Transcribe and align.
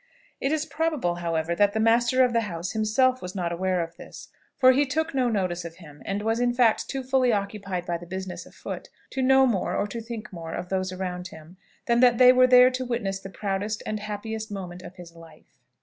It 0.39 0.51
is 0.51 0.65
probable, 0.65 1.17
however, 1.21 1.53
that 1.53 1.73
the 1.73 1.79
master 1.79 2.23
of 2.25 2.33
the 2.33 2.41
house 2.41 2.71
himself 2.71 3.21
was 3.21 3.35
not 3.35 3.51
aware 3.51 3.83
of 3.83 3.97
this; 3.97 4.29
for 4.57 4.71
he 4.71 4.83
took 4.83 5.13
no 5.13 5.29
notice 5.29 5.63
of 5.63 5.75
him, 5.75 6.01
and 6.05 6.23
was 6.23 6.39
in 6.39 6.55
fact 6.55 6.89
too 6.89 7.03
fully 7.03 7.31
occupied 7.31 7.85
by 7.85 7.99
the 7.99 8.07
business 8.07 8.47
afoot 8.47 8.89
to 9.11 9.21
know 9.21 9.45
more 9.45 9.75
or 9.75 9.85
to 9.85 10.01
think 10.01 10.33
more 10.33 10.55
of 10.55 10.69
those 10.69 10.91
around 10.91 11.27
him 11.27 11.57
than 11.85 11.99
that 11.99 12.17
they 12.17 12.33
were 12.33 12.47
there 12.47 12.71
to 12.71 12.83
witness 12.83 13.19
the 13.19 13.29
proudest 13.29 13.83
and 13.85 13.99
happiest 13.99 14.49
moment 14.51 14.81
of 14.81 14.95
his 14.95 15.15
life. 15.15 15.59